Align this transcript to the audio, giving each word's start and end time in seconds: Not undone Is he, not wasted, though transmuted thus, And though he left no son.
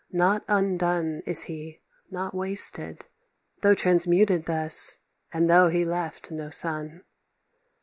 Not 0.11 0.43
undone 0.47 1.21
Is 1.27 1.43
he, 1.43 1.79
not 2.09 2.33
wasted, 2.33 3.05
though 3.61 3.75
transmuted 3.75 4.45
thus, 4.45 4.97
And 5.31 5.47
though 5.47 5.67
he 5.69 5.85
left 5.85 6.31
no 6.31 6.49
son. 6.49 7.03